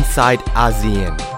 [0.00, 1.29] inside ASEAN.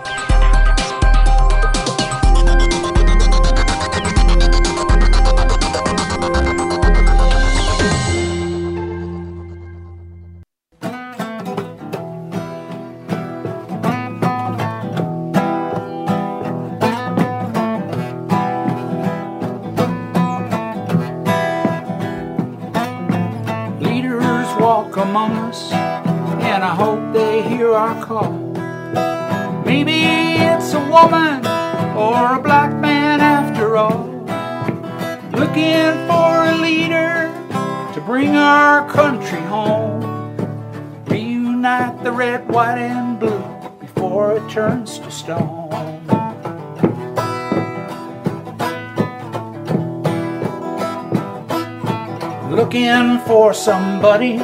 [42.22, 43.42] Red, white, and blue
[43.80, 45.68] before it turns to stone.
[52.58, 54.34] Looking for somebody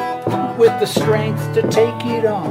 [0.59, 2.51] with the strength to take it on.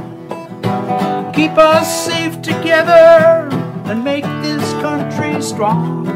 [1.34, 3.50] Keep us safe together
[3.88, 6.06] and make this country strong.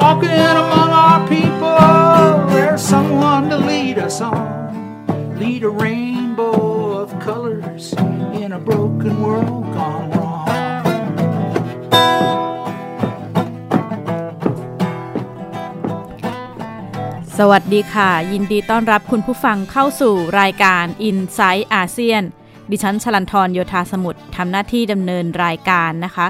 [0.00, 5.38] Walking among our people, there's someone to lead us on.
[5.38, 6.71] Lead a rainbow
[7.74, 7.94] of colors
[8.42, 10.30] in a broken world gone wrong.
[17.38, 22.22] สวัสดีค่ะ ยินดีต้อนรับคุณผู้ฟังเข้าสู่รายการ i n s i ซต์อาเซียน
[22.70, 26.26] ดิฉันชลันทรโยธาสมุทรทำหน้าที่ดำเนินรายการนะคะ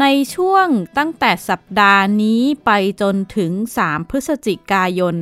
[0.00, 0.04] ใน
[0.34, 0.66] ช่วง
[0.98, 2.70] ตั้งแต่สัปดาห์นี้ไป
[3.02, 3.52] จนถึง
[3.84, 5.14] 3 พฤศจิกายน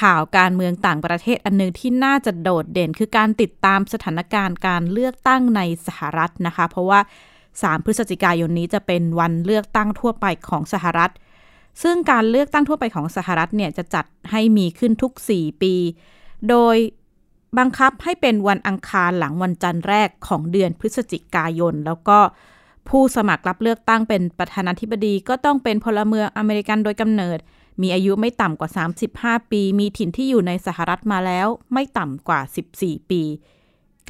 [0.00, 7.00] ข่าวการเมืองต่างประเทศอันหนึงที่น่าจะโดดเด่น คือการติดตามสถานการณ์การเลือกตั้งในสหรัฐนะคะ เพราะว่า
[7.46, 11.12] 3 พฤศจิกายนนี้จะเป็นวันเลือกตั้งทั่วไปของสหรัฐ
[11.82, 15.74] ซึ่งการเลือกตั้งทั่วไปของสหรัฐเนี่ยจะจัดให้มีขึ้นทุก 4 ปี
[16.48, 16.76] โดย
[17.58, 22.18] บังคับให้เป็นวันอังคารหลังวันจันทร์แรกของเดือนพฤศจิกายน แล้วก็
[22.88, 27.38] ผู้สมัครรับเลือกตั้งเป็นประธานาธิบดีก็ต้องเป็นพลเมืองอเมริกันโดยกำเนิด
[27.82, 28.70] มีอายุไม่ต่ำกว่า
[29.10, 32.40] 35 ปี มีถิ่นที่อยู่ในสหรัฐมาแล้ว ไม่ต่ำกว่า
[32.76, 33.22] 14 ปี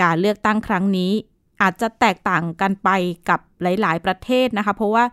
[0.03, 1.13] การเลือกตั้งครั้งนี้
[1.63, 2.89] อาจจะแตกต่างกันไป
[3.29, 5.05] กับหลาย ๆ ประเทศนะคะ เพราะว่า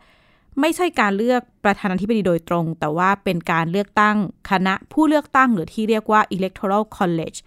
[0.62, 4.16] ไม่ใช่การเลือกประธานาธิบดีโดยตรง แต่ว่าเป็นการเลือกตั้ง
[4.52, 7.38] คณะผู้เลือกตั้งหรือที่เรียกว่า electoral college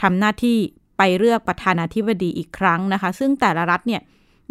[0.00, 0.58] ทำหน้าที่
[0.98, 4.02] ไปเลือกประธานาธิบดีอีกครั้งนะคะ ซึ่งแต่ละรัฐเนี่ย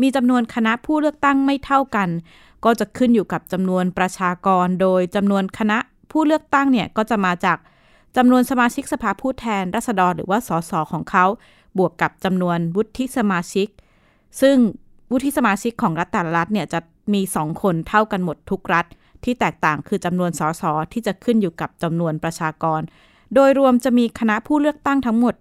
[0.01, 2.09] มีจำนวนคณะผู้เลือกตั้งไม่เท่ากัน
[2.65, 5.77] ก็จะขึ้นอยู่กับจำนวนประชากร โดยจำนวนคณะ
[6.11, 7.57] ผู้เลือกตั้งเนี่ยก็จะมาจาก
[8.17, 11.25] จำนวนสมาชิกสภาผู้แทนราษฎรหรือว่าสสของเขา
[11.77, 13.67] บวกกับจำนวนวุฒิสมาชิก
[14.41, 14.57] ซึ่ง
[15.11, 16.79] วุฒิสมาชิกของรัฐแต่ละรัฐเนี่ยจะ
[17.13, 18.85] มี2คนเท่ากันหมดทุกรัฐ
[19.23, 20.63] ที่แตกต่างคือจำนวนสส
[20.93, 22.81] ที่จะขึ้นอยู่กับจำนวนประชากร
[23.35, 25.35] โดยรวมจะมีคณะผู้เลือกตั้งทั้งหมด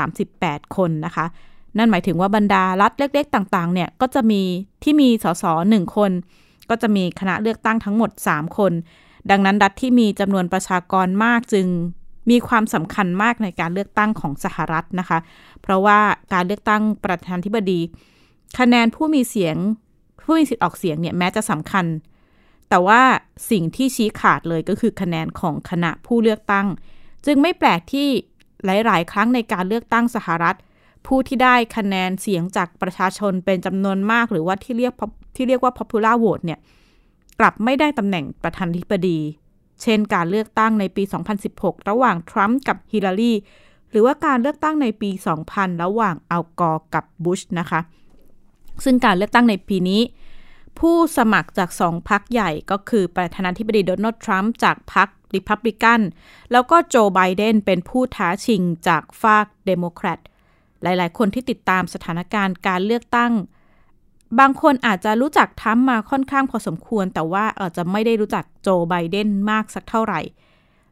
[0.00, 1.26] 538 คนนะคะ
[1.78, 4.42] นั่นหมายถึงว่าบรรดารัฐเล็กๆ ต่างๆเนี่ยก็จะมี
[4.82, 6.10] ที่มีสสหนึ่งคน
[6.70, 8.72] ก็จะมีคณะเลือกตั้งทั้งหมด 3 คน
[9.30, 11.66] ดังนั้นรัฐที่มีจำนวนประชากรมากจึง
[12.30, 15.18] มีความสำคัญมากในการเลือกตั้งของสหรัฐนะคะ
[15.62, 15.98] เพราะว่า
[16.32, 17.80] การเลือกตั้งประธานาธิบดี
[18.58, 19.56] คะแนนผู้มีเสียง
[20.22, 21.86] ผู้มีสิทธิ์ออกเสียงเนี่ยแม้จะสำคัญ
[22.68, 23.02] แต่ว่า
[23.50, 26.66] สิ่งที่ชี้ขาดเลยก็คือคะแนนของคณะผู้เลือกตั้ง
[27.26, 28.08] จึงไม่แปลกที่
[28.64, 30.56] หลาย ๆ ครั้งในการเลือกตั้งสหรัฐ
[31.06, 34.92] ผู้ที่ได้คะแนนเสียงจากประชาชนเป็นจำนวนมาก หรือว่าที่เรียก
[35.36, 36.60] ที่เรียกว่า popular vote เนี่ย
[37.42, 39.18] กลับไม่ได้ตำแหน่งประธานาธิบดี
[39.82, 41.02] เช่นการเลือกตั้งในปี
[41.46, 43.32] 2016 ระหว่างทรัมป์กับฮิลลารี
[43.90, 45.10] หรือว่าการเลือกตั้งในปี
[45.46, 47.80] 2000 ระหว่างอัลกอร์กับบุชนะคะ
[48.84, 50.00] ซึ่งการเลือกตั้งในปีนี้
[50.78, 56.00] ผู้สมัครจากสองพรรคใหญ่ก็คือประธานาธิบดีโดนัลด์ทรัมป์จากพรรคริพับลิกัน
[56.52, 60.18] แล้วก็โจไบเดนเป็นผู้ท้าชิงจากฟากเดโมแครต
[60.82, 63.32] หลายๆ คนที่ติดตามสถานการณ์การเลือกตั้ง
[64.40, 70.20] บางคนอาจจะรู้จักทรัมป์มาค่อนข้างพอสมควร แต่ว่าอาจจะไม่ได้รู้จักโจไบเดนมากสักเท่าไหร่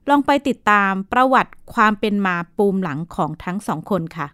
[0.09, 4.27] ลองไปติดตามประวัติความเป็นมาปูมหลังของทั้งสองคนค่ะ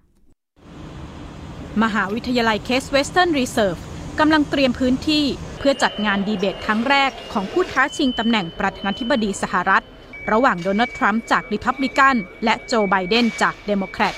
[1.83, 3.77] มหาวิทยาลัยเคสเวสเทิร์นรีเซิร์ฟ
[4.19, 5.25] กำลังเตรียมพื้นที่
[5.59, 9.85] เพื่อจัดงานดีเบตครั้งแรกของผู้ท้าชิงตำแหน่งประธานาธิบดีสหรัฐ
[10.31, 14.15] ระหว่างโดนัลด์ทรัมป์จากริพับลิกัน และโจไบเดนจากเดโมแครต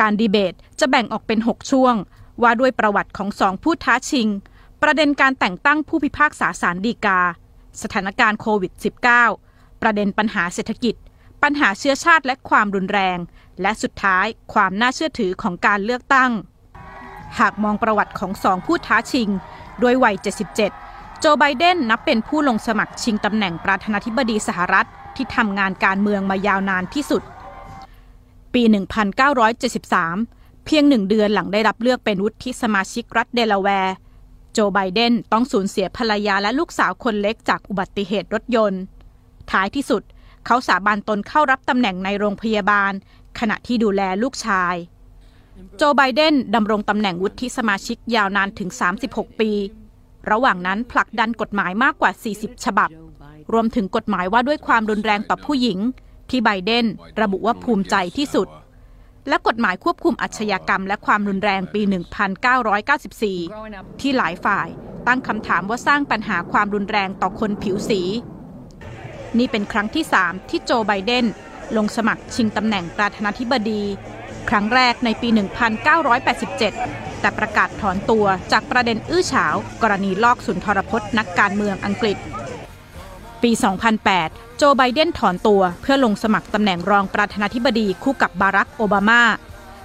[0.00, 1.94] การดีเบตจะแบ่งออกเป็น 6 ช่วง
[2.42, 4.28] ว่าด้วยประวัติของสองผู้ท้าชิง
[4.82, 7.20] ประเด็นการแต่งตั้งผู้พิพากษาศาลฎีกา
[7.82, 8.72] สถานการณ์โควิด
[9.26, 10.94] -19 ประเด็นปัญหาเศรษฐกิจ
[11.42, 13.18] ปัญหาเชื้อชาติและความรุนแรง
[13.62, 16.30] และสุดท้ายความน่าเชื่อถือของการเลือกตั้ง
[17.38, 19.28] หากมองประวัติของสองผู้ท้าชิง
[19.82, 20.16] ด้วยวัย
[20.64, 27.22] 77 โจไบเดนนับเป็นผู้ลงสมัครชิงตำแหน่งประธานาธิบดีสหรัฐที่ทำงานการเมืองมายาวนานที่สุด
[28.54, 30.37] ปี 1973
[30.70, 33.94] เพียงหนึ่งเดือนหลังได้รับเลือกเป็นวุฒิสมาชิกรัฐเดลาแวร์
[34.52, 38.82] โจไบเดนต้องสูญเสียภรรยาและลูกสาวคนเล็กจากอุบัติเหตุรถยนต์
[39.50, 40.02] ท้ายที่สุด
[40.46, 42.92] เขาสาบานตนเข้ารับตำแหน่งในโรงพยาบาล
[43.38, 44.74] ขณะที่ดูแลลูกชาย
[45.76, 48.70] โจไบเดนดำรงตำแหน่งวุฒิสมาชิกยาวนานถึง
[49.04, 49.50] 36 ปี
[50.30, 52.90] ระหว่างนั้นผลักดันกฎหมายมากกว่า 40 ฉบับ
[53.52, 55.78] รวมถึงกฎหมายว่าด้วยความรุนแรงต่อผู้หญิง
[56.30, 56.86] ที่ไบเดน
[57.20, 58.48] ระบุว่าภูมิใจที่สุด
[59.28, 61.82] และกฎหมายควบคุมอาชญากรรม และความรุนแรงปี
[62.50, 64.68] 1994 ที่หลายฝ่าย
[65.06, 68.00] ตั้งคำถามว่าสร้างปัญหาความรุนแรงต่อคนผิวสี
[69.38, 71.24] นี่เป็นครั้งที่ 3 ที่โจไบเดน
[71.76, 73.82] ลงสมัครชิงตำแหน่งประธานาธิบดี
[74.48, 75.28] ครั้งแรกในปี
[76.44, 82.16] 1987 แต่ประกาศถอนตัวจากประเด็นอื้อฉาว กรณีลอกสุนทรพจน์นักการเมืองอังกฤษ
[83.42, 83.50] ปี
[84.04, 89.22] 2008 โจไบเดนถอนตัวเพื่อลงสมัครตำแหน่งรองประธานาธิบดีคู่กับบารักโอบามา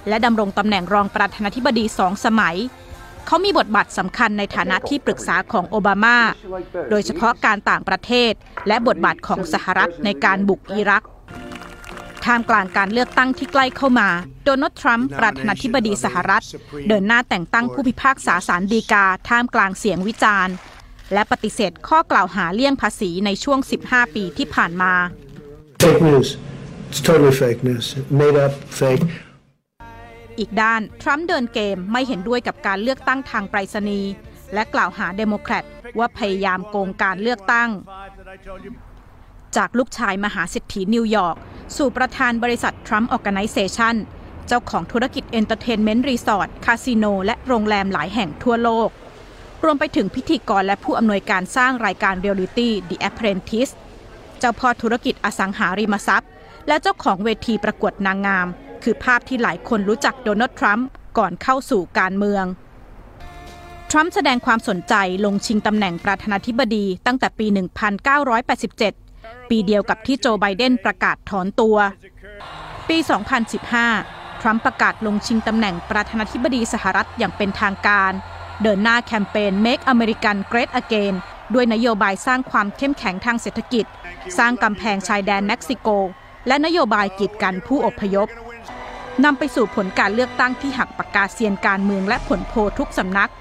[0.08, 2.58] และดำรงตำแหน่งรองประธานาธิบดีสองสมัย
[3.26, 6.18] เขามีบทบาทสำคัญในฐานะที่ปรึกษาของโอบามา
[6.90, 8.32] โดยเฉพาะการต่างประเทศ
[8.68, 11.04] และบทบาทของสหรัฐในการบุกอิรัก
[12.26, 14.10] ท่ามกลางการเลือกตั้งที่ใกล้เข้ามา
[14.46, 16.44] โดนัลด์ทรัมป์ประธานาธิบดีสหรัฐ
[16.88, 20.54] เดินหน้าแต่งตั้งผู้พิพากษาศาลฎีกาท่ามกลางเสียงวิจารณ์
[21.14, 24.94] และปฏิเสธข้อกล่าวหาเลี่ยงภาษีในช่วง 15 ปีที่ผ่านมา
[25.84, 26.30] Fake news.
[26.90, 27.86] It's totally fake news.
[28.22, 29.04] Made up, fake.
[30.40, 34.12] อีกด้าน ทรัมป์เดินเกมไม่เห็นด้วยกับการเลือกตั้งทางไปรษณีย์
[34.54, 35.64] และกล่าวหาเดโมแครต
[36.00, 37.70] ว่าพยายามโกงการเลือกตั้ง
[39.58, 41.38] จากลูกชายมหาเศรษฐีนิวยอร์ก
[41.78, 43.96] สู่ประธานบริษัททรัมป์ออ g a ไนเซชัน
[44.48, 48.90] เจ้าของธุรกิจ entertainment รีสอร์ทคาสิโนและโรงแรมหลายแห่งทั่วโลก
[49.64, 53.74] รวมไปถึงพิธีกรและผู้อำนวยการสร้างรายการเรียลลิตี้ The Apprentice
[54.40, 56.30] เจ้าพ่อธุรกิจอสังหาริมทรัพย์
[56.68, 58.48] และเจ้าของเวทีประกวดนางงาม
[58.84, 60.88] คือภาพที่หลายคนรู้จักโดนัลด์ทรัมป์
[61.18, 62.46] ก่อนเข้าสู่การเมือง
[63.92, 64.94] ทรัมป์แสดงความสนใจ
[65.26, 67.48] ลงชิงตำแหน่งประธานาธิบดีตั้งแต่ปี
[68.68, 71.78] 1987 ปีเดียวกับที่โจไบเดนประกาศถอนตัว
[72.90, 72.98] ปี
[73.70, 78.14] 2015 ทรัมป์ประกาศลงชิงตำแหน่งประธานาธิบดีสหรัฐอย่างเป็นทางการ
[78.62, 81.14] เดินหน้าแคมเปญ Make America Great Again
[81.54, 83.86] ด้วยนโยบายสร้างความเข้มแข็งทางเศรษฐกิจ
[84.38, 85.88] สร้างกำแพงชายแดนเม็กซิโก
[86.48, 88.28] และนโยบายกีดกันผู้อพยพ
[89.24, 93.32] นำไปสู่ผลการเลือกตั้งที่หักปากกาเซียนการเมืองและผลโพลทุกสำนัก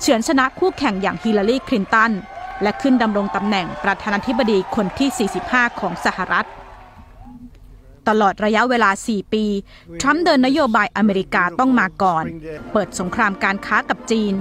[0.00, 2.12] เฉือนชนะคู่แข่งอย่างฮิลลารีคลินตัน
[2.62, 6.46] และขึ้นดำรงตำแหน่งประธานาธิบดีคนที่ 45 ของสหรัฐ
[8.08, 9.44] ตลอดระยะเวลา 4 ปี
[10.00, 12.24] ทรัมป์เดินนโยบายอเมริกาต้องมาก่อน
[12.72, 14.34] เปิดสงครามการค้ากับจีน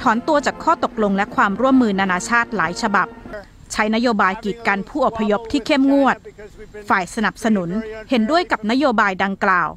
[0.00, 3.08] ถอนตัวจากข้อตกลงและความร่วมมือนานาชาติหลายฉบับ
[3.72, 6.16] ใช้นโยบายกีดกันผู้อพยพที่เข้มงวด
[6.88, 7.70] ฝ่ายสนับสนุน
[8.10, 9.68] เห็นด้วยกับนโยบายดังกล่าว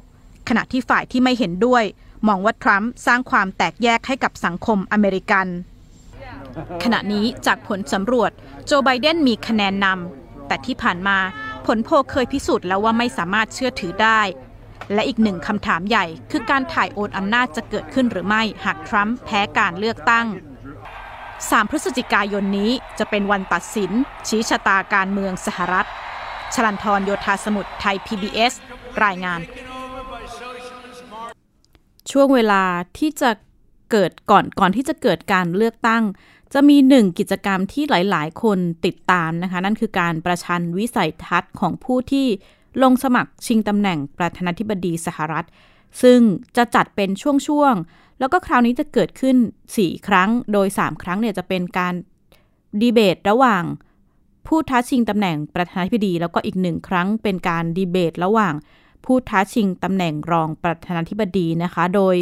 [0.48, 1.84] ขณะที่ฝ่ายที่ไม่เห็นด้วย
[2.28, 5.46] มองว่าทรัมป์สร้างความแตกแยกให้กับสังคมอเมริกัน
[6.84, 8.30] ขณะนี้จากผลสำรวจ
[8.66, 11.18] โจไบเดนมีคะแนนนำแต่ที่ผ่านมา
[11.76, 14.20] ลโพเคยพิสูจน์แล้วว่าไม่สามารถเชื่อถือได้
[14.92, 20.26] และอีกหนึ่งคำถามใหญ่ คือการถ่ายโอนอำนาจจะเกิดขึ้นหรือไม่หากทรัมป์แพ้การเลือกตั้ง
[20.98, 23.92] 3 พฤศจิกายนนี้จะเป็นวันตัดสิน
[24.28, 25.88] ชี้ชะตาการเมืองสหรัฐ
[26.54, 28.52] ชลันทรโยธาสมุทรไทย PBS
[29.04, 29.40] รายงาน
[32.10, 32.62] ช่วงเวลา
[32.98, 33.30] ที่จะ
[33.90, 36.02] เกิดก่อนก่อนที่จะเกิดการเลือกตั้ง
[36.54, 42.26] จะมีหนึ่งกิจกรรมที่หลาย ๆ คนติดตามนะคะ นั่นคือการประชันวิสัยทัศน์ของผู้ที่
[42.82, 45.46] ลงสมัครชิงตำแหน่งประธานาธิบดีสหรัฐ
[46.02, 46.20] ซึ่ง
[46.56, 49.36] จะจัดเป็นช่วง ๆ แล้วก็คราวนี้จะเกิดขึ้น
[49.72, 51.94] 4 ครั้ง โดย 3 ครั้งเนี่ยจะเป็นการ
[52.80, 53.64] ดีเบตระหว่าง
[54.46, 58.54] ผู้ท้าชิงตำแหน่งประธานาธิบดี แล้วก็อีกหนึ่งครั้งเป็นการดีเบตระหว่าง
[59.04, 62.16] ผู้ท้าชิงตำแหน่งรองประธานาธิบดีนะคะ โดย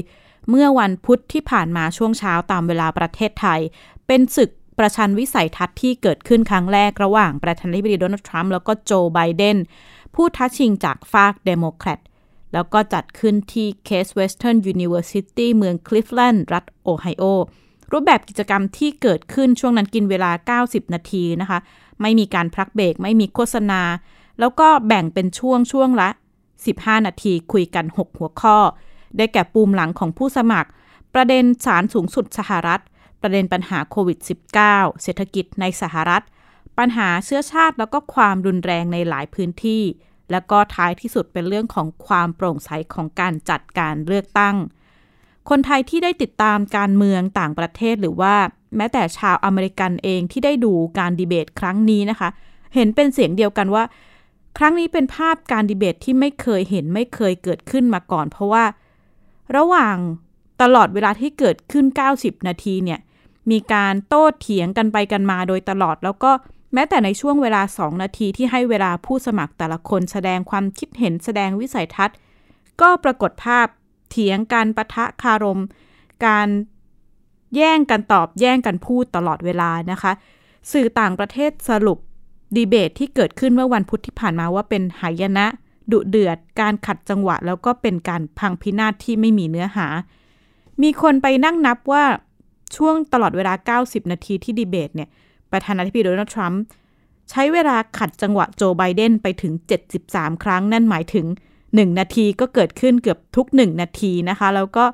[0.51, 3.61] เมื่อวันพุธที่ผ่านมาช่วงเช้าตามเวลาประเทศไทย
[4.07, 9.57] เป็นศึกประชันวิสัยทัศน์ที่เกิดขึ้นครั้งแรกระหว่างประธานาธิบดีโดนัลด์ทรัมป์แล้วก็โจไบเดน
[10.15, 12.01] ผู้ท้าชิงจากฟากเดโมแครต
[12.53, 17.25] แล้วก็จัดขึ้นที่ Case Western University เมืองคลิฟแลนด์รัฐโอไฮโอ
[17.93, 21.59] รูปแบบกิจกรรมที่เกิดขึ้นช่วงนั้นกินเวลา 90 นาทีนะคะ
[22.01, 23.83] ไม่มีการพักเบรก ไม่มีโฆษณา
[24.41, 26.09] แล้วก็แบ่งเป็นช่วงช่วงละ
[26.59, 28.59] 15 นาทีคุยกัน 6 หัวข้อ
[29.17, 30.69] ได้แก่ปูมหลังของผู้สมัคร
[31.15, 32.83] ประเด็นศาลสูงสุดสหรัฐ
[33.23, 34.19] ประเด็นปัญหาโควิด
[34.61, 36.25] -19 เศรษฐกิจในสหรัฐ
[36.79, 39.83] ปัญหาเชื้อชาติแล้วก็ความรุนแรงในหลายพื้นที่
[40.31, 44.57] แล้วก็ท้ายที่สุดเป็นเรื่องของความโปร่งใสของการจัดการเลือกตั้ง
[45.49, 48.35] คนไทยที่ได้ติดตามการเมืองต่างประเทศหรือว่า
[48.77, 52.29] แม้แต่ชาวอเมริกันเองที่ได้ดูการดีเบตครั้งนี้นะคะ
[52.75, 53.85] เห็นเป็นเสียงเดียวกันว่า
[54.59, 58.65] ครั้งนี้เป็นภาพการดีเบตที่ไม่เคยเห็นไม่เคยเกิดขึ้นมาก่อน เพราะว่า
[59.57, 59.97] ระหว่าง
[60.63, 61.87] ตลอดเวลาที่เกิดขึ้น
[62.17, 63.01] 90 นาทีเนี่ย
[63.51, 66.31] มีการโต้เถียงกันไปกันมาโดยตลอด แล้วก็
[66.75, 72.17] แม้แต่ในช่วงเวลา 2 นาทีที่ให้เวลาผู้สมัครแต่ละคนแสดงความคิดเห็นแสดงวิสัยทัศน์
[72.81, 73.67] ก็ปรากฏภาพ
[74.11, 75.63] เถียงกันปะทะคารม
[76.27, 76.49] การ
[77.57, 80.13] แย่งกันตอบแย่งกันพูดตลอดเวลานะคะ
[80.73, 81.99] สื่อต่างประเทศสรุป
[82.57, 85.47] ดีเบตที่เกิดขึ้นเมื่อวันพุธที่ผ่านมาว่าเป็นหายนะ
[85.93, 89.87] ดุเดือด การขัดจังหวะ แล้วก็เป็นการพังพินาศที่ไม่มีเนื้อหา
[90.83, 92.05] มีคนไปนั่งนับว่า
[92.77, 95.09] ช่วงตลอดเวลา 90 นาทีที่ดีเบตเนี่ย
[95.53, 96.63] ประธานาธิบดีโดนัลด์ทรัมป์
[97.31, 99.53] ใช้เวลาขัดจังหวะโจไบเดนไปถึง
[99.99, 101.27] 73 ครั้ง นั่นหมายถึง
[101.63, 104.85] 1 นาทีก็เกิดขึ้นเกือบทุก 1 นาทีนะคะ แล้วก็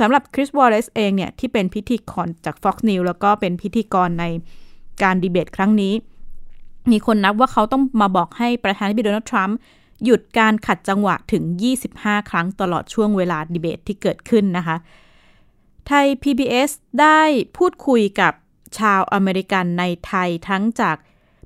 [0.00, 4.24] สำหรับคริสวอลเลซเองเนี่ย ที่เป็นพิธีกรจาก Fox News แล้วก็เป็นพิธีกรใน
[5.02, 5.94] การดีเบตครั้งนี้
[6.90, 9.56] มีคนนับว่าเขาต้องมาบอกให้ประธานาธิบดีโดนัลด์ทรัมป์
[10.04, 11.44] หยุดการขัดจังหวะถึง
[11.86, 14.76] 25 ครั้งตลอดช่วงเวลาดีเบตที่เกิดขึ้นนะคะ
[15.86, 17.20] ไทย PBS ได้
[17.56, 18.32] พูดคุยกับ
[18.78, 20.96] ชาวอเมริกันในไทยทั้งจาก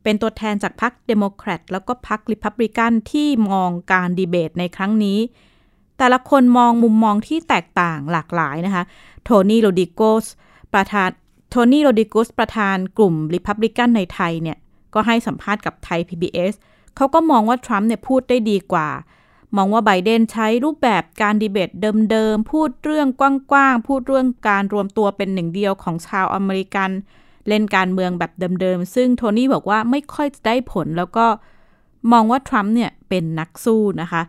[0.02, 5.18] เป็นตัวแทนจากพรรคเดโมแครตแล้วก็พรรคริพับลิกันที่มองการดีเบตในครั้งนี้
[5.98, 8.84] แต่ละคนมองมุมมองที่แตกต่างหลากหลายนะคะ
[9.24, 10.26] โทนี่โรดิโกส
[10.74, 11.10] ประธาน
[11.50, 14.58] โทนี่โรดิโกสประธานกลุ่มริพับลิกันในไทยเนี่ย
[14.94, 18.88] ก็ให้สัมภาษณ์กับไทย PBS เขาก็มองว่าทรัมป์เนี่ยพูดได้ดีกว่า
[19.56, 21.70] มองว่าไบเดนใช้รูปแบบการดีเบต
[22.10, 23.22] เดิมๆ พูดเรื่องก
[23.54, 26.90] ว้างๆ พูดเรื่องการรวมตัวเป็นหนึ่งเดียวของชาวอเมริกัน
[27.48, 31.26] เล่นการเมืองแบบเดิมๆ ซึ่งโทนี่บอกว่าไม่ค่อยจะได้ผลแล้วก็
[32.12, 34.22] มองว่าทรัมป์เนี่ยเป็นนักสู้นะคะ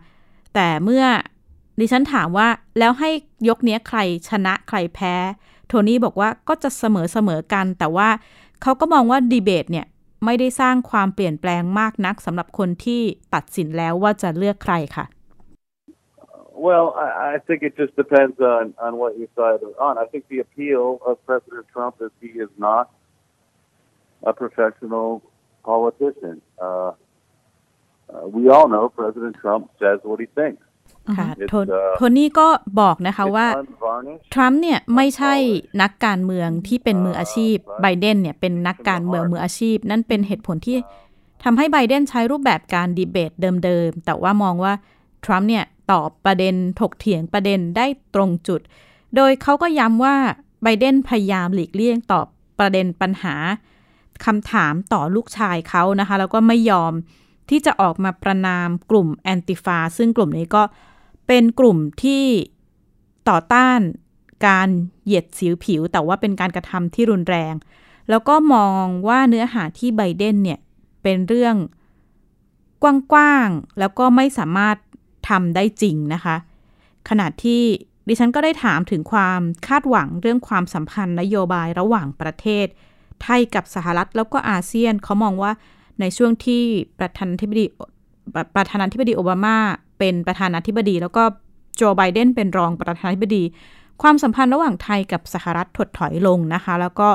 [0.54, 1.04] แต่เมื่อ
[1.78, 2.48] ดิฉันถามว่า
[2.78, 3.10] แล้วให้
[3.48, 3.98] ยกเนี้ยใคร
[4.28, 5.14] ชนะใครแพ้
[5.68, 8.08] โทนี่บอกว่าก็จะเสมอๆกัน แต่ว่า
[8.62, 9.86] เขาก็มองว่าดีเบตเนี่ย
[10.24, 13.02] ไม่ได้สร้างความเปลี่ยนแปลงมากนักสำหรับคนที่
[13.34, 15.06] ตัดสินแล้วว่าจะเลือกใครค่ะ
[16.68, 19.96] Well, I, I think it just depends on, on what you side are on.
[19.96, 22.90] I think the appeal of President Trump is he is not
[24.24, 25.22] a professional
[25.62, 26.42] politician.
[26.60, 26.92] Uh,
[28.12, 30.64] uh, we all know President Trump says what he thinks.
[31.16, 32.48] ค่ะ It's, โท uh, โทนี่ก็
[32.80, 34.24] บอกนะคะ It's ว่า unvarnished.
[34.34, 35.34] ทรัมป์เนี่ยไม่ใช่
[35.82, 40.76] นักการเมืองที่เป็นมืออาชีพไบเดนเนี่ยเป็นนักการเมืองมืออาชีพ นั่นเป็นเหตุผลที่
[41.44, 43.32] ทำให้ไบเดนใช้รูปแบบการดีเบต
[43.64, 44.72] เดิมๆ แต่ว่ามองว่า
[45.24, 48.60] ทรัมป์เนี่ยตอบประเด็นถกเถียงประเด็นได้ตรงจุด
[49.16, 50.16] โดยเขาก็ย้ำว่า
[50.62, 52.26] ไบเดนพยายามหลีกเลี่ยงตอบ
[52.58, 53.34] ประเด็นปัญหา
[54.24, 56.92] คำถามต่อลูกชายเขานะคะ แล้วก็ไม่ยอม
[57.50, 60.62] ที่จะออกมาประนามกลุ่มแอนติฟา ซึ่งกลุ่มนี้ก็
[61.28, 62.24] เป็นกลุ่มที่
[63.28, 63.80] ต่อต้าน
[64.46, 64.68] การ
[65.04, 67.54] เหยียดสีผิว แต่ว่าเป็นการกระทำที่รุนแรง
[68.10, 70.58] แล้วก็มองว่าเนื้อหาที่ไบเดนเนี่ย
[71.02, 71.56] เป็นเรื่อง
[72.82, 74.76] กว้างๆ แล้วก็ไม่สามารถ
[75.28, 76.36] ทำได้จริงนะคะ
[77.08, 77.62] ขณะที่
[78.08, 82.66] ดิฉันก็ได้ถามถึงความคาดหวังเรื่องความสัมพันธ์นโยบายระหว่างประเทศ
[83.22, 85.52] ไทยกับสหรัฐแล้วก็อาเซียนเขามองว่า
[86.00, 86.62] ในช่วงที่
[86.98, 87.64] ประธานาธิบดี
[88.54, 89.58] ประธานาธิบดีโอบามา
[89.98, 91.22] เป็นประธานาธิบดี แล้วก็
[91.76, 93.44] โจไบเดนเป็นรองประธานาธิบดี
[94.02, 97.08] ความสัมพันธ์ระหว่างไทยกับสหรัฐถดถอยลงนะคะ แล้วก็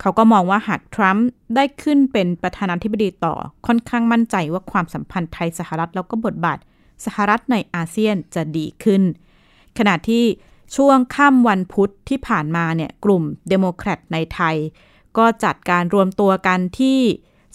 [0.00, 3.34] เขาก็มองว่าหากทรัมป์ได้ขึ้นเป็นประธานาธิบดีต่อ
[3.66, 6.58] ค่อนข้างมั่นใจว่าความสัมพันธ์ไทยสหรัฐแล้วก็บทบาท
[7.04, 9.02] สหรัฐในอาเซียนจะดีขึ้น
[9.78, 10.24] ขณะที่
[10.76, 14.56] ช่วงค่ำวันพุธที่ผ่านมาเนี่ยกลุ่มเดโมแครตในไทย
[15.18, 17.00] ก็จัดการรวมตัวกันที่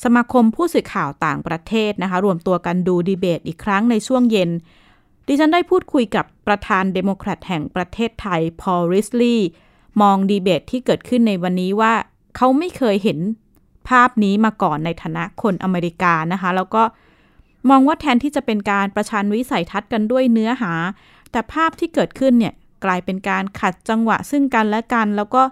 [0.03, 4.49] สมาคมผู้สื่อข่าวต่างประเทศนะคะ รวมตัวกันดูดีเบตอีกครั้งในช่วงเย็น
[5.27, 9.47] ดิฉันได้พูดคุยกับประธานเดโมแครตแห่งประเทศไทย พอลลิสลีย์
[10.01, 11.93] มองดีเบตที่เกิดขึ้นในวันนี้ว่า
[12.35, 13.19] เขาไม่เคยเห็น
[13.89, 16.83] ภาพนี้มาก่อนในฐานะคนอเมริกานะคะ แล้วก็
[17.69, 20.73] มองว่าแทนที่จะเป็นการประชันวิสัยทัศน์กันด้วยเนื้อหา
[21.31, 22.53] แต่ภาพที่เกิดขึ้นเนี่ย
[22.85, 25.43] กลายเป็นการขัดจังหวะซึ่งกันและกัน แล้วก็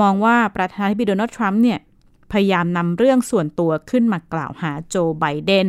[0.00, 1.78] มองว่าประธานาธิบดีโดนัลด์ทรัมป์เนี่ย
[2.32, 5.68] พยายามนำเรื่องส่วนตัวขึ้นมากล่าวหาโจไบเดน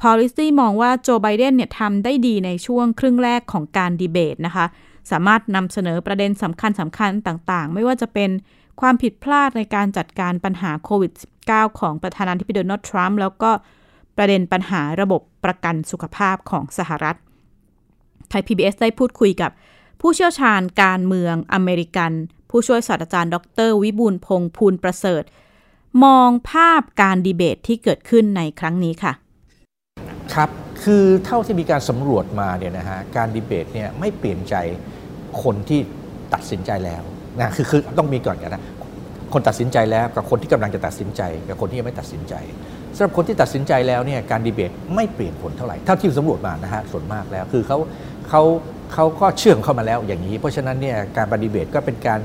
[0.00, 4.66] พอลิซี่มองว่าโจไบเดนเนี่ยทำได้ดีในช่วงครึ่งแรกของการดีเบตนะคะ
[5.10, 8.30] สามารถนำเสนอประเด็นสำคัญสำคัญต่างๆ ไม่ว่าจะเป็น
[8.80, 11.12] ความผิดพลาดในการจัดการปัญหาโควิด
[11.46, 13.50] -19 ของประธานาธิบดีโดนัลด์ทรัมป์แล้วก็
[14.16, 17.16] ประเด็นปัญหาระบบประกันสุขภาพของสหรัฐ
[18.28, 19.50] ไทย PBS ได้พูดคุยกับ
[20.00, 22.12] ผู้เชี่ยวชาญการเมืองอเมริกัน
[22.50, 23.36] ผู้ช่วยศาสตราจารย์ ด
[23.68, 25.22] ร วิบูลพงษ์ภูลประเสริฐ
[26.04, 29.12] มองภาพการดีเบตที่เกิดขึ้นในครั้งนี้ค่ะ
[30.34, 30.50] ครับ
[30.84, 34.54] คือเท่าที่มีการสำรวจมาเนี่ยนะฮะ การดีเบตเนี่ยไม่เปลี่ยนใจ
[35.42, 35.80] คนที่
[36.34, 37.02] ตัดสินใจแล้ว
[37.40, 38.62] นะคือคือต้องมีก่อนกันนะ
[39.32, 42.34] คนตัดสินใจแล้วกับคนที่กำลังจะตัดสินใจ กับคนที่ยังไม่ตัดสินใจ
[42.96, 47.78] สำหรับคนที่ตัดสินใจแล้วเนี่ยการดีเบตไม่เปลี่ยนผลเท่าไหร่เท่าที่สำรวจมานะฮะส่วนมากแล้วคือเขา
[48.28, 48.42] เขา
[48.94, 52.20] เขาก็เชื่อของเขามาแล้วอย่างนี้ เพราะฉะนั้นเนี่ยการดีเบตก็เป็นการ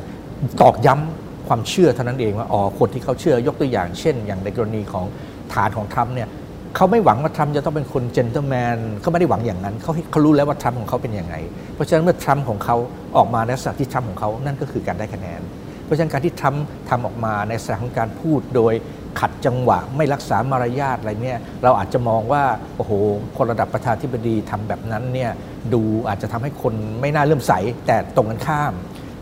[0.62, 5.05] ตอกย้ำความเชื่อเท่านั้นเองว่าอ๋อคนที่เขาเชื่อยกตัวอย่าง เช่น อย่างในกรณีของ
[5.53, 6.29] ฐานของทรัมป์เนี่ย
[6.75, 11.36] เขาไม่หวังว่าทรัมป์จะต้องเป็นคน gentleman เขาไม่ได้หวังอย่างนั้นเขาเขารู้แล้วว่าทรัมป์ของเขาเป็นยังไง
[11.74, 12.75] เพราะฉะนั้นเมื่อทรัมป์ของเขา
[13.17, 15.41] ออกมาในลักษณะที่ทรัมป์ของเขานั่นก็คือการได้คะแนน
[15.86, 18.74] เพราะฉะนั้นการที่ทรัมป์ทำออกมาในลักษณะของการพูดโดย
[19.20, 22.44] ขัดจังหวะไม่รักษามารยาทอะไรเนี่ยเราอาจจะมองว่า
[22.77, 22.92] โอ้โห
[23.38, 25.32] คนระดับประธานาธิบดีทำแบบนั้นเนี่ย
[25.74, 27.54] ดูอาจจะทำให้คนไม่น่าเลื่มใส
[27.88, 28.74] แต่ตรงกันข้าม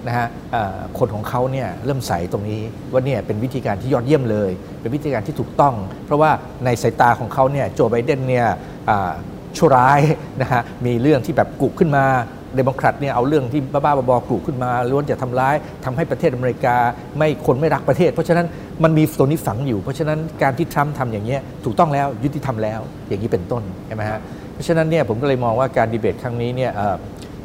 [0.08, 0.27] นะฮะ
[1.00, 4.51] คนของเขาเนี่ยเริ่มใสตรงนี้ว่าเนี่ยเป็นวิธีการที่ยอดเยี่ยมเลย
[4.82, 6.32] เป็นวิธีการที่ถูกต้อง เพราะว่า
[6.65, 8.48] ในสายตาของเขาเนี่ยโจไบเดนเนี่ย
[9.58, 10.00] ชั่วร้าย
[10.41, 12.05] นะฮะมีเรื่องที่แบบกุขึ้นมา
[12.55, 15.55] เดโมแครตเนี่ยเอาเรื่องที่บ้าๆบอๆกลุ่ขึ้นมาล้วนจะทำร้าย
[15.86, 16.75] ทำให้ประเทศอเมริกา
[17.17, 18.45] ไม่คนไม่รักประเทศ เพราะฉะนั้น
[18.83, 22.79] มันมีตัวนี้ฝังอยู่ เพราะฉะนั้นการที่ทรัมป์ทำอย่างเงี้ยถูกต้องแล้วยุติธรรมแล้ว
[23.10, 24.19] อย่างนี้เป็นต้นใช่ไหมฮะ
[24.53, 26.72] เพราะฉะนั้นเนี่ยผมก็เลยมองว่าการดีเบตครั้งนี้เนี่ย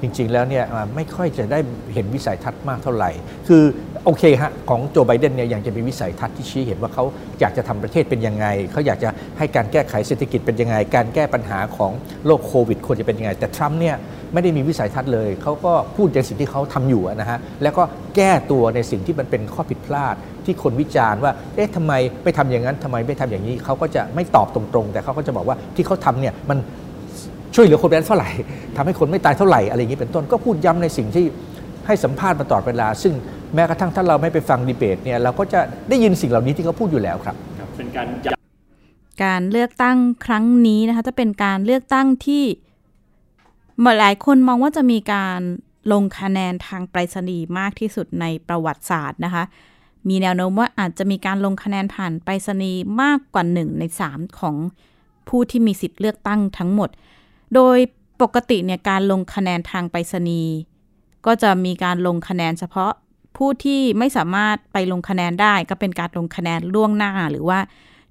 [0.02, 0.64] จริง ๆ แล้วเนี่ย
[0.94, 1.58] ไม่ค่อยจะได้
[1.94, 3.10] เห็นวิสัยทัศน์มากเท่าไหร่
[3.48, 3.62] คือ
[4.04, 7.04] โอเคฮะของโจไบเดนเนี่ยยังจะมีวิสัยทัศน์ที่ชี้เห็นว่าเขา
[7.40, 11.92] อยากจะทำประเทศเป็นยังไง เขาอยากจะให้การแก้ไขเศรษฐกิจเป็นยังไง การแก้ปัญหาของ
[12.26, 13.96] โรคโควิดควรจะเป็นยังไง แต่ทรัมป์เนี่ย
[14.32, 17.82] ไม่ได้มีวิสัยทัศน์เลย เขาก็พูดในสิ่งที่เขาทำอยู่นะฮะ แล้วก็
[18.16, 20.14] แก้ตัวในสิ่งที่มันเป็นข้อผิดพลาด
[20.44, 21.92] ที่คนวิจารณ์ว่า เอ๊ะทำไม
[22.24, 26.58] ไม่ทำอย่างนั้นทำไมไม่ทำอย่างนี้ เขาก็จะไม่ตอบตรงๆ แต่เขาก็จะบอกว่าที่เขาทำเนี่ยมัน
[27.60, 28.30] ช่วยเหลือคนไปเท่าไหร่
[28.76, 31.24] ทำให้คนไม่ตายเท่าไหร่อะไรอย่างนี้เป็นต้นก็พูดย้ำในสิ่งที่
[31.86, 33.14] ให้สัมภาษณ์มาตลอดเวลา ซึ่ง
[33.54, 37.36] แม้กระทั่งถ้าเราไม่ไปฟังดีเบตเนี่ยเราก็จะได้ยินสิ่งเหล่านี้ที่เขาพูดอยู่แล้วครับ
[37.76, 38.30] เป็นการย้
[39.24, 39.96] การเลือกตั้ง
[40.26, 42.44] ครั้งนี้นะคะจะเป็นการเลือกตั้งที่
[44.00, 45.40] หลายคนมองว่าจะมีการ
[45.92, 49.44] ลงคะแนนทางไปรษณีย์มากที่สุดในประวัติศาสตร์นะคะ
[50.08, 54.56] มีแนวโน้มว่าอาจจะมีการลงคะแนนผ่านไปรษณีย์มากกว่า 1 ใน 3 ของ
[55.28, 56.90] ผู้ที่มีสิทธิ์เลือกตั้งทั้งหมด
[57.54, 57.78] โดย
[58.22, 60.54] ปกติเนี่ยการลงคะแนนทางไปรษณีย์
[61.26, 62.92] ก็จะมีการลงคะแนนเฉพาะ
[63.36, 67.58] ผู้ที่ไม่สามารถไปลงคะแนนได้ ก็เป็นการลงคะแนนล่วงหน้าหรือว่า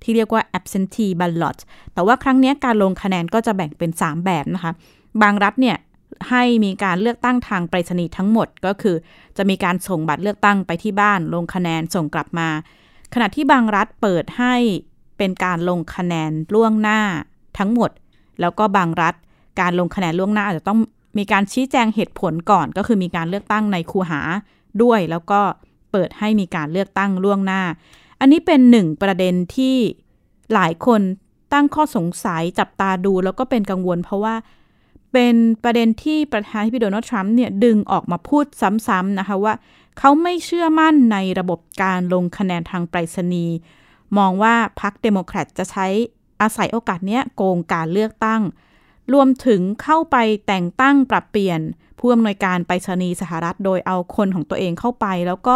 [0.03, 1.57] ที่เรียกว่า absentee ballot
[1.93, 4.71] แต่ว่าครั้งนี้การลงคะแนนก็จะแบ่งเป็น 3 แบบนะคะ
[5.21, 5.77] บางรัฐเนี่ย
[6.29, 8.95] ให้มีการเลือกตั้งทางไปรษณีย์ทั้งหมดก็คือ
[9.37, 12.49] จะมีการส่งบัตรเลือกตั้งไปที่บ้าน ลงคะแนนส่งกลับมา
[13.13, 14.55] ขณะที่บางรัฐเปิดให้
[15.17, 16.99] เป็นการลงคะแนนล่วงหน้า
[17.57, 17.91] ทั้งหมด
[18.41, 19.15] แล้วก็บางรัฐ
[19.59, 20.79] การลงคะแนนล่วงหน้าอาจจะต้อง
[21.17, 24.21] มีการชี้แจงเหตุผลก่อน ก็คือมีการเลือกตั้งในคูหา
[24.81, 25.39] ด้วย แล้วก็
[25.91, 27.61] เปิดให้มีการเลือกตั้งล่วงหน้า
[28.19, 29.75] อันนี้เป็นหนึ่งประเด็นที่
[30.53, 31.01] หลายคน
[31.53, 34.35] ตั้งข้อสงสัยจับตาดูแล้วก็เป็นกังวล เพราะว่า
[35.13, 38.45] เป็นประเด็นที่ประธานาธิบดีโดนัลด์ทรัมป์เนี่ยดึงออกมาพูด
[38.87, 39.53] ซ้ำๆนะคะว่า
[39.99, 43.55] เขาไม่เชื่อมั่นในระบบการลงคะแนนทางไปรษณีย์
[44.17, 45.87] มองว่าพรรคเดโมแครตจะใช้
[46.41, 48.41] อาศัยโอกาสเนี้ยโกงการเลือกตั้ง
[49.13, 50.17] รวมถึงเข้าไป
[50.47, 51.59] แต่งตั้งปรับเปลี่ยน
[51.99, 55.55] ผู้อำนวยการไปรษณีย์สหรัฐ โดยเอาคนของตัวเองเข้าไป แล้วก็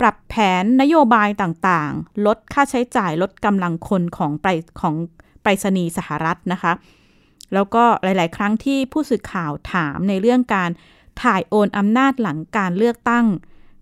[0.00, 4.46] ปรับแผนนโยบายต่างๆ ลดค่าใช้จ่ายลดกำลังคนของไป
[4.80, 4.94] ของ
[5.42, 6.72] ไปรษณีย์สหรัฐนะคะ
[7.54, 10.70] แล้วก็หลาย ๆ ครั้งที่ผู้สื่อข่าวถามในเรื่องการ
[11.22, 13.26] ถ่ายโอนอำนาจหลังการเลือกตั้ง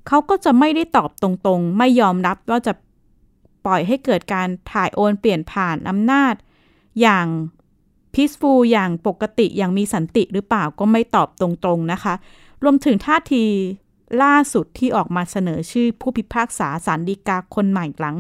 [0.09, 2.73] เขาก็จะไม่ได้ตอบตรงๆ ไม่ยอมรับว่าจะ
[3.67, 6.35] ปล่อยให้เกิดการถ่ายโอนเปลี่ยนผ่านอำนาจ
[7.01, 7.27] อย่าง
[8.15, 12.15] peaceful อย่างปกติอย่างมีสันติหรือเปล่าก็ไม่ตอบตรงๆนะคะ
[12.63, 13.45] รวมถึงท่าที
[14.23, 18.17] ล่าสุดที่ออกมาเสนอชื่อผู้พิพากษาศาลฎีกาคนใหม่หลัง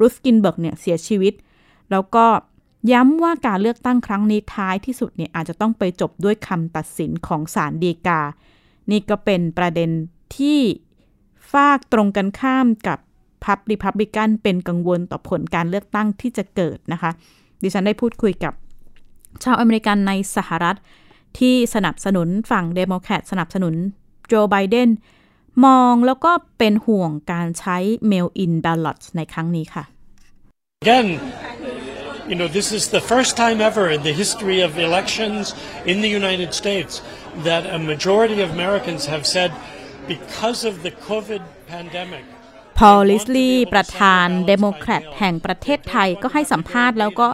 [0.00, 1.34] รูธกินส์เบิร์กเนี่ยเสียชีวิต
[1.90, 2.26] แล้วก็
[2.92, 8.20] ย้ำว่าการเลือกตั้งครั้งนี้ท้ายที่สุดเนี่ยอาจจะต้องไปจบด้วยคำตัดสินของศาลฎีกา
[8.90, 9.90] นี่ก็เป็นประเด็น
[10.36, 10.60] ที่
[11.52, 12.98] ฟากตรงกันข้ามกับ
[13.44, 17.10] พรรคริพับลิกันเป็นกังวลต่อผลการเลือกตั้งที่จะเกิดนะคะ
[17.62, 18.54] ดิฉันได้พูดคุยกับ
[19.44, 20.76] ชาวอเมริกันในสหรัฐ
[21.38, 23.74] ที่สนับสนุนฝั่งเดโมแครตสนับสนุน
[24.28, 24.90] โจไบเดน
[25.64, 27.76] มองแล้วก็เป็นห่วงการใช้
[28.10, 29.84] mail in ballots ในครั้งนี้ค่ะ
[30.86, 31.08] Again,
[32.30, 35.42] you know, this is the first time ever in the history of elections
[35.90, 36.92] in the United States
[37.48, 39.50] that a majority of Americans have said
[40.14, 42.24] because of the COVID pandemic.
[42.78, 47.28] พอลลิสลีย์ประธานเดโมแครตแห่งประเทศไทยก็ให้สัมภาษณ์แล้วก็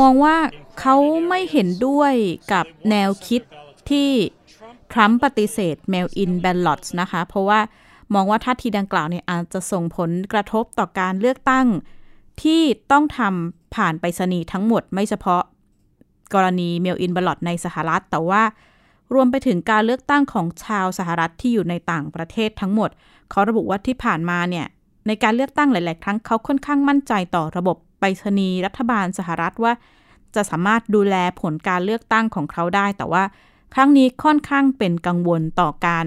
[0.00, 0.36] มองว่า
[0.78, 0.96] เขา
[1.28, 2.12] ไม่เห็นด้วย
[2.52, 3.42] กับแนวคิด
[3.90, 4.10] ที่
[4.92, 7.60] ทรัมป์ปฏิเสธ mail in ballots นะคะ เพราะว่า
[8.14, 11.66] มองว่าท่าทีดังกล่าวเนี่ยอาจจะส่งผลกระทบต่อการเลือกตั้ง
[12.42, 15.42] ที่ต้องทำผ่านไปรษณีย์ทั้งหมด ไม่เฉพาะ
[16.34, 18.42] กรณี mail in ballot ในสหรัฐ แต่ว่า
[19.14, 22.90] รวมไปถึงการเลือกตั้งของชาวสหรัฐที่อยู่ในต่างประเทศทั้งหมด
[23.30, 24.66] เขาระบุว่าที่ผ่านมาเนี่ย
[25.06, 29.72] ในการเลือกตั้งหลาย ๆ ครั้งเขาค่อนข้างมั่นใจต่อระบบไปรษณีย์รัฐบาลสหรัฐว่า
[30.34, 33.24] จะสามารถดูแลผลการเลือกตั้งของเขาได้ แต่ว่า
[33.74, 36.06] ครั้งนี้ค่อนข้างเป็นกังวลต่อการ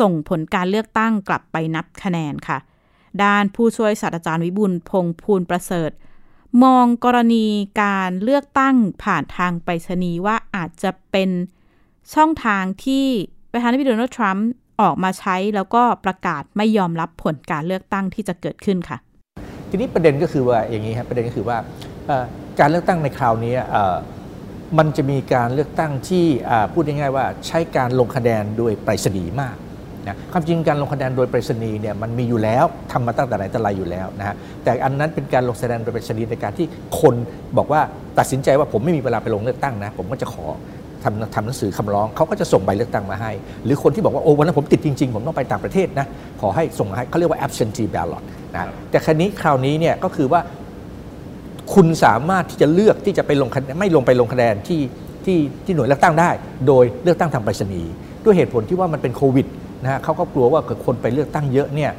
[0.00, 2.58] ส่งผลการเลือกตั้งกลับไปนับคะแนนค่ะ
[3.22, 5.90] ด้านผู้ช่วยศาสตราจารย์วิบุญพงพูลประเสริฐ
[6.64, 7.46] มองกรณี
[7.82, 11.30] การเลือกตั้งผ่านทางไปรษณีย์ว่าอาจจะเป็น
[12.14, 13.06] ช่องทางที่
[13.52, 14.48] ประธานาธิบดีโดนัลด์ทรัมป์
[14.80, 18.98] ออกมาใช้แล้วก็ประกาศไม่ยอมรับผลการเลือกตั้งที่จะเกิดขึ้นค่ะ
[19.70, 21.56] ทีนี้ประเด็นก็คือว่าอย่างนี้ครับประเด็นก็คือว่า
[22.60, 23.54] การเลือกตั้งในคราวนี้
[24.78, 26.26] มันจะมีการเลือกตั้งที่
[26.72, 29.56] พูดง่ายๆว่าใช้การลงคะแนนโดยไปรษณีย์มาก
[30.06, 36.66] นะความจริงการลงคะแนนโดยไปรษณีย์เนี่ยมันมีอยู่แล้วทำมาตั้งแต่ไหนแต่ไรอยู่แล้วนะฮะแต่อันนั้นเป็นการลงคะแนนโดยไปรษณีย์ในการที่
[37.00, 37.14] คน
[37.56, 37.80] บอกว่า
[38.18, 40.44] ตัดสินใจว่าผมไม่มีเวลาไปลงเลือกตั้งนะผมก็จะขอ
[41.04, 43.30] ทำทำหนังสือคำร้องเขาก็จะส่งใบเลือกตั้งมาให้
[43.64, 46.06] หรือคนที่บอกว่า โอ้วันนั้นผมติดจริง ๆ ผมต้องไปต่างประเทศนะ
[46.40, 48.22] ขอให้ส่งมาให้เขาเรียกว่า absentee ballot
[48.54, 50.40] นะแต่ครั้นี้คราวนี้เนี่ยก็คือว่า
[51.74, 54.80] คุณสามารถที่จะเลือกที่จะไปลงไม่ลงไปลงคะแนนที่
[55.24, 56.30] ที่ที่หน่วยเลือกตั้งได้
[56.66, 57.92] โดยเลือกตั้งทางไปรษณีย์
[58.24, 59.46] ด้วยเหตุผลที่ว่ามันเป็นโควิด
[59.82, 61.92] นะฮะเขาก็กลัวว่าเกิดคนไปเลือกตั้งเยอะเนี่ย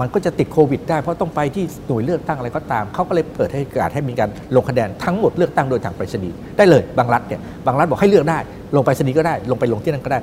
[0.00, 8.38] มันก็จะติดโควิดได้เพราะต้องไปที่หน่วยเลือกตั้งอะไรก็ตาม เขาก็เลยเปิดให้การให้มีการลงคะแนนทั้งหมดเลือกตั้งโดยทางไปรษณีย์ได้เลยบางรัฐเนี่ยบางรัฐบอกให้เลือกได้
[8.76, 10.20] ลงไปรษณีย์ก็ได้ ลงไปลงที่นั่นก็ได้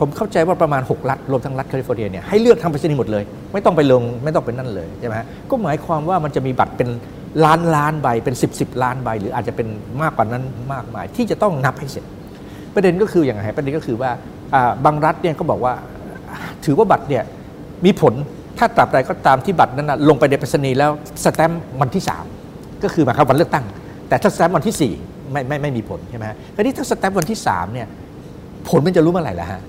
[0.00, 5.14] ผมเข้าใจว่าประมาณ 6 รัฐรวมทั้งรัฐแคลิฟอร์เนียเนี่ยให้เลือกทางไปรษณีย์หมดเลย ไม่ต้องไปลงไม่ต้องเป็นนั่นเลยใช่ไหม
[5.50, 6.88] ก็หมายความว่ามันจะมีบัตรเป็น
[7.44, 9.68] ล้านล้านใบเป็น 10บสล้านใบ หรืออาจจะเป็น
[10.02, 12.04] มากกว่านั้นมากมาย ที่จะต้องนับให้เสร็จ
[12.74, 14.10] ประเด็นก็คืออย่างไรประเด็นก็คือว่า
[14.84, 15.74] บางรัฐเนี่ยก็บอกว่า
[16.64, 17.24] ถือว่าบัตรเนี่ย
[17.84, 18.14] มีผล
[18.58, 20.90] ถ้าตราบใดก็ตามที่บัตรนั้นนะลงไปในไปรษณีย์แล้ว
[21.24, 22.02] สแตมป์วันที่
[22.42, 23.64] 3 ก็คือหมายความวันเลือกตั้ง
[24.08, 27.86] แต่ถ้าสแตมป์วันที่ 4 ไม่ไม่ไม่มีผลใช่ไหมทีนี้ถ้าสแตมป์วันที่3เนี่ย
[28.68, 29.60] ผลมันจะรู้เมื่อไหร่ล่ะฮะ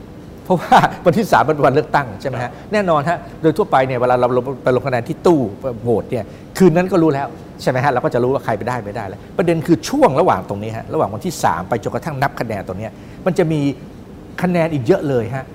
[0.43, 4.27] เพราะว่าวันที่ 3 เป็นวันเลือกตั้งใช่ไหมฮะแน่นอนฮะโดยทั่วไปเนี่ยเวลาเรา
[4.63, 5.39] ไปลงคะแนนที่ตู้
[5.83, 6.23] โหวตเนี่ย
[6.57, 7.27] คืนนั้นก็รู้แล้ว
[7.61, 12.89] ใช่ไหมฮะเราก็จะรู้ว่าใครไปได้ไม่ได้แล้วประเด็นคือช่วงระหว่างตรงนี้ฮะระหว่างวันที่ 3 ไปจนกระทั่งนับคะแนนตรงนี้
[13.25, 13.59] มันจะมี
[14.41, 15.45] คะแนนอีกเยอะเลยฮะ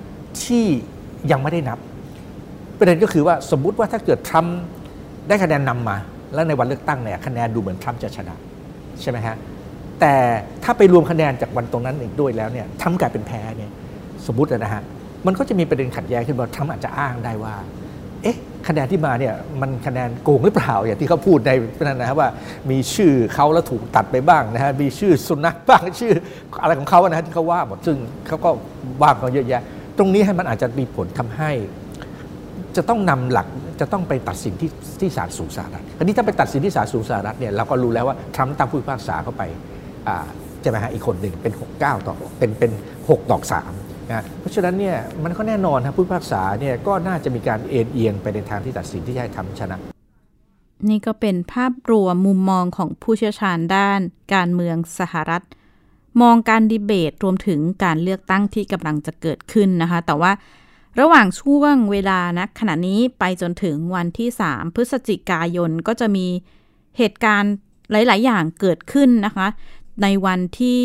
[0.43, 0.65] ที่
[1.31, 1.77] ยังไม่ได้นับ
[2.79, 4.59] ประเด็นก็คือว่าสมมุติว่าถ้าเกิดทรัมป์
[5.27, 5.97] ได้คะแนนนำมา
[6.33, 8.35] แล้วในวันเลือกตั้งเนี่ยคะแนนดูเหมือนทรัมป์จะชนะ
[9.01, 9.35] ใช่ไหมฮะ
[9.99, 10.13] แต่
[10.63, 13.71] ถ้าไปรวมคะแนนจากวันตรงนั้นอีกด้วยแล้วเนี่ยทรัมป์กลายเป็นแพ้เนี่ย
[14.27, 14.81] สมมตินะฮะ
[15.25, 17.55] มันก็จะมีประเด็นขัดแย้งขึ้นว่าทรัมป์อาจจะอ้างได้ว่า
[18.23, 21.51] เอ๊ะคะแนนที่มาเนี่ยมันคะแนนโกงหรือเปล่าอย่างที่เขาพูดใน
[21.83, 22.29] นั้นนะครับว่า
[22.71, 26.13] มีชื่อเขาแล้วถูกตัดไปบ้างนะฮะมีชื่อสุนัขบ้างชื่อ
[26.61, 28.49] อะไรของเขานะฮะที่เขาว่าหมดซึ่งเขาก็
[29.01, 29.61] ว่ากันเยอะแยะ
[29.97, 31.51] ตรงนี้ให้มันอาจจะมีผลทำให้
[32.75, 33.47] จะต้องนำหลัก
[33.81, 39.43] จะต้องไปตัดสินที่ที่ศาลสูงสหรัฐอันนี้ถ้าไปตัดสินที่ศาลสูงสหรัฐเนี่ยเราก็รู้แล้วว่าทรัมป์ตั้งผู้พิพากษาเข้าไป
[40.61, 49.77] ใช่ไหมฮะอีกคนหนึ่งเป็น 6 9 ต่อเป็นเป็น6ต่อ3 นะเพราะฉะนั้นเนี่ยมันก็แน่นอนครับผู้พิพากษาเนี่ยก็น่าจะมีการเอ็นเอียงไปในทางที่ตัดสินที่ให้ทำชนะ
[50.89, 53.99] นี่ก็เป็นภาพรวมมุมมองของผู้เชี่ยวชาญด้าน
[54.33, 55.43] การเมืองสหรัฐ
[56.21, 60.31] มองการดีเบตรวมถึงการเลือกตั้งที่กำลังจะเกิดขึ้นนะคะ แต่ว่า
[60.99, 66.27] ระหว่างช่วงเวลานะขณะนี้ไปจนถึงวันที่ 3 พฤศจิกายนก็จะมี
[66.97, 67.53] เหตุการณ์
[67.91, 69.47] หลาย ๆ อย่างเกิดขึ้นนะคะ
[70.03, 70.83] ในวันที่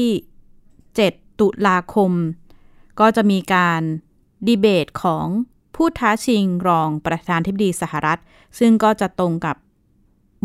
[0.69, 2.13] 7 ตุลาคม
[3.01, 3.83] ก็จะมีการ
[4.47, 5.27] ดีเบตของ
[5.77, 8.21] ผู้ท้าชิงรองประธานธิบดีสหรัฐ
[8.59, 9.57] ซึ่งก็จะตรงกับ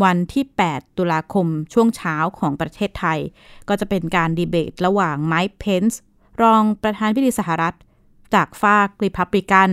[0.04, 3.20] วันที่ 8 ตุลาคมช่วงเช้าของประเทศไทย
[3.70, 6.02] ก็จะเป็นการดีเบตระหว่างไมค์เพนส์
[6.42, 7.76] รองประธานาธิบดีสหรัฐ
[8.34, 9.70] จากฟากรีพับลิกัน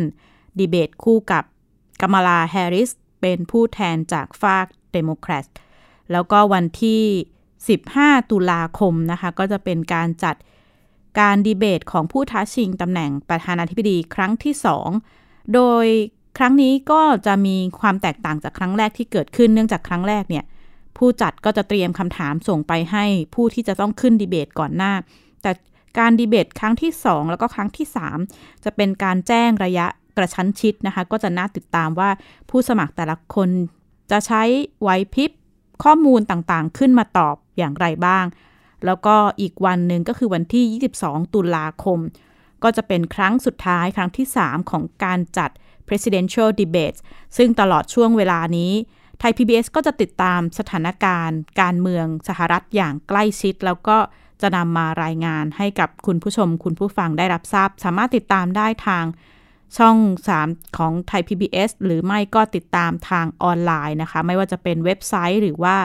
[0.59, 1.45] ดีเบตคู่กับ
[2.01, 2.91] คามาลาแฮร์ริส
[3.21, 5.47] เป็นผู้แทนจากฟากเดโมแครต
[6.13, 7.03] แล้วก็วันที่
[7.67, 10.37] 15 ตุลาคมนะคะ ก็จะเป็นการจัด
[11.19, 14.55] การดีเบตของผู้ท้าชิงตำแหน่งประธานาธิบดีครั้งที่
[15.05, 15.87] 2 โดย
[16.39, 20.45] ครั้งนี้ก็จะมีความแตกต่างจากครั้งแรกที่เกิดขึ้นเนื่องจากครั้งแรกเนี่ย
[20.97, 24.93] ผู้จัดก็จะเตรียมคำถามส่งไปให้ผู้ที่จะต้องขึ้นดีเบตก่อนหน้า
[25.43, 25.51] แต่
[25.99, 27.87] การดีเบตครั้งที่ 2 แล้วก็ครั้งที่
[28.27, 32.11] 3 จะเป็นการแจ้งระยะกระชั้นชิดนะคะ ก็จะน่าติดตามว่า
[32.51, 33.49] ผู้สมัครแต่ละคน
[34.11, 34.43] จะใช้
[34.81, 35.31] ไหวพริบ
[35.85, 38.25] ข้อมูลต่างๆ ขึ้นมาตอบอย่างไรบ้าง
[38.87, 41.99] แล้วก็อีกวันหนึ่งก็คือวันที่ 22 ตุลาคม
[42.63, 45.51] ก็จะเป็นครั้งสุดท้ายครั้งที่ 3 ของการจัด
[45.89, 47.01] presidential debates
[47.37, 48.73] ซึ่งตลอดช่วงเวลานี้
[49.19, 53.99] ไทย PBS ก็จะติดตามสถานการณ์ การเมืองสหรัฐอย่างใกล้ชิด แล้วก็
[54.43, 59.05] จะนำมารายงานให้กับคุณผู้ชม คุณผู้ฟังได้รับทราบ สามารถติดตามได้ทาง
[59.79, 59.97] ช่อง
[60.39, 65.77] 3 ของไทย PBS หรือไม่ก็ติดตามทางออนไลน์นะคะ ไม่ว่าจะเป็นเว็บไซต์หรือว่า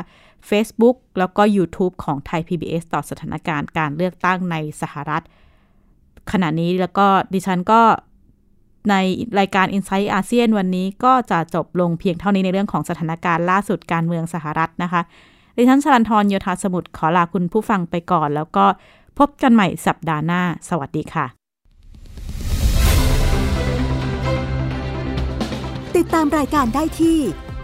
[0.49, 5.23] Facebook แล้วก็ YouTube ของไทย PBS ต่อสถานการณ์การเลือกตั้งในสหรัฐ
[6.31, 7.81] ขณะนี้แล้วก็ดิฉันก็
[8.89, 8.95] ใน
[9.39, 15.01] รายการ i n s i ซต์อาเซียนวันนี้ก็จะจบลงเพียงเท่านี้ในเรื่องของสถานการณ์ล่าสุดการเมืองสหรัฐนะคะ
[15.57, 18.65] ดิฉันชลันทรโยธาสมุทรขอลาคุณผู้ฟังไปก่อน แล้วก็
[19.19, 21.25] พบกันใหม่สัปดาห์หน้า สวัสดีค่ะ
[25.95, 27.19] ติดตามรายการได้ที่